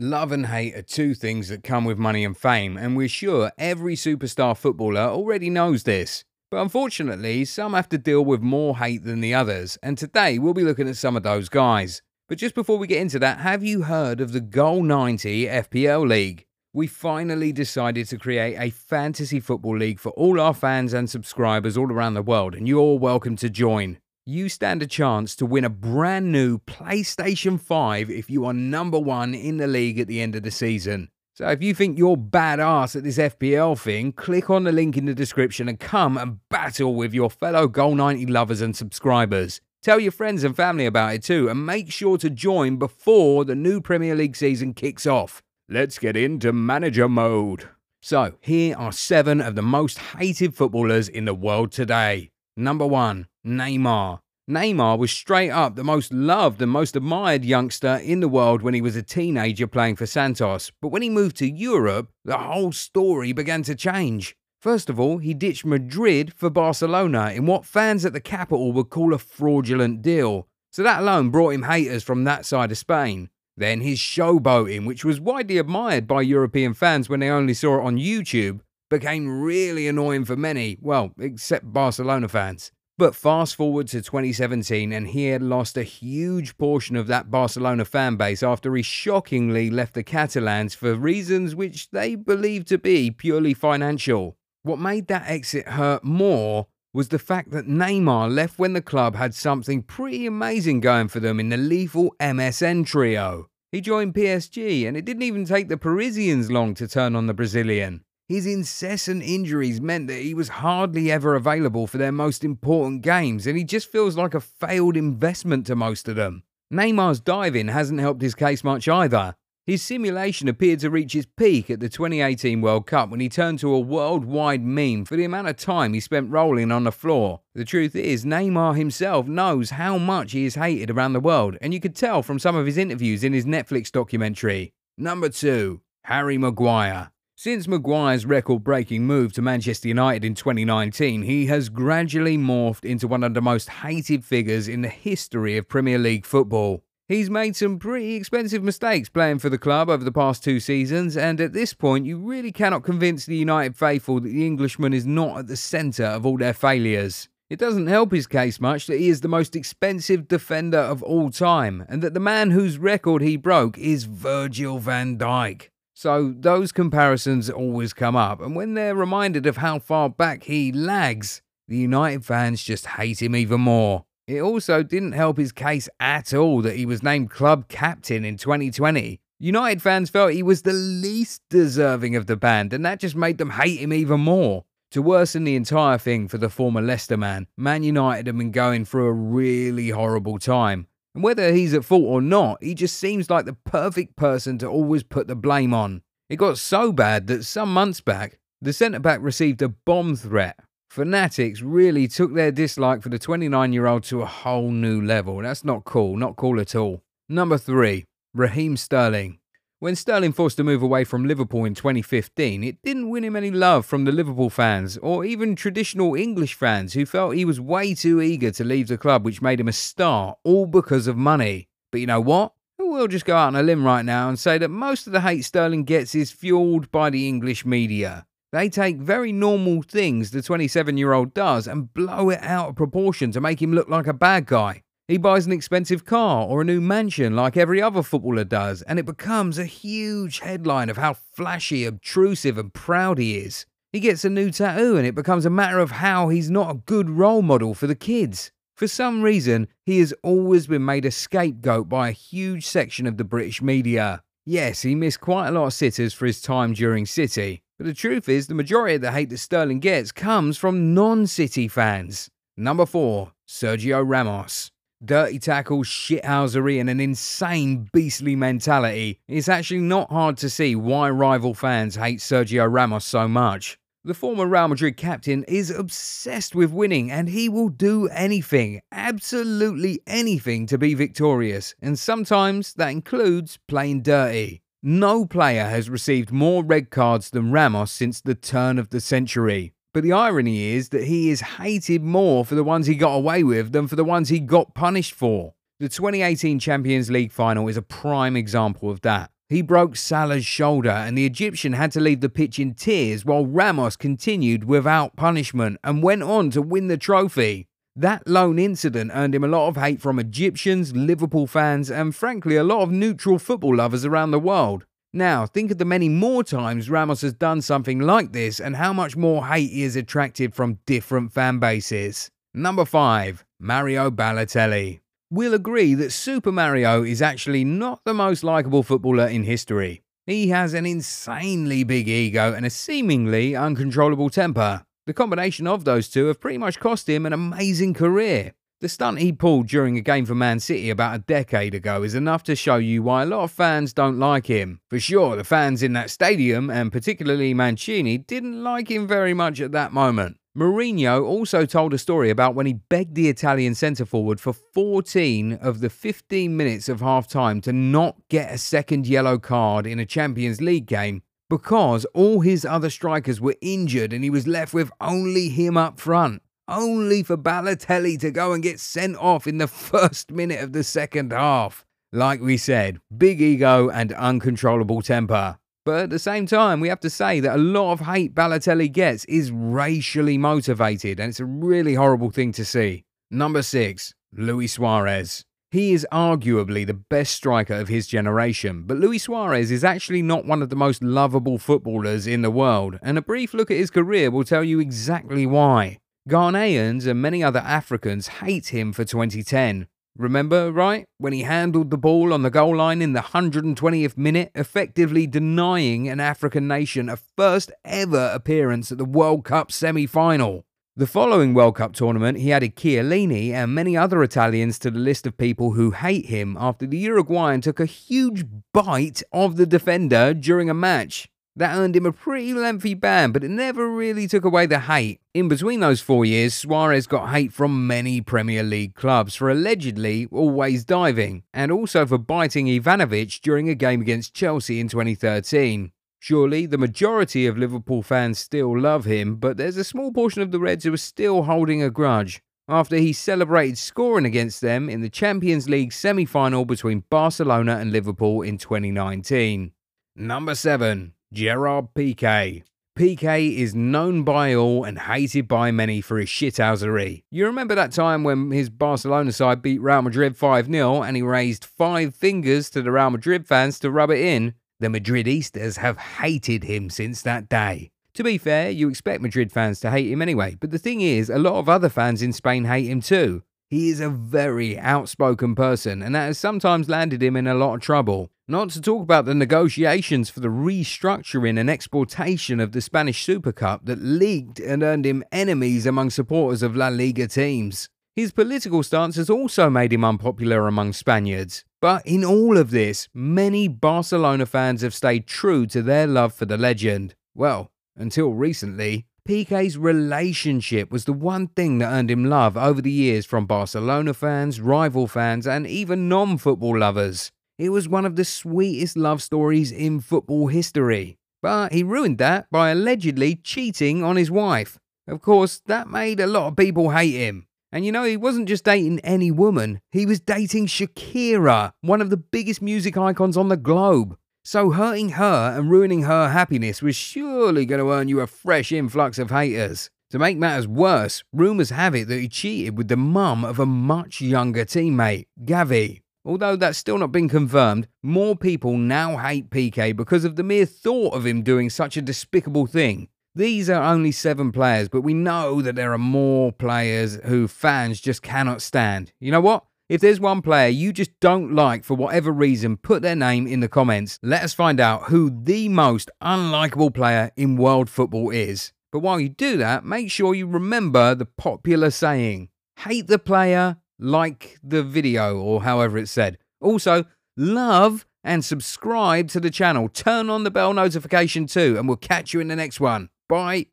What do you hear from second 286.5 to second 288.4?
red cards than Ramos since the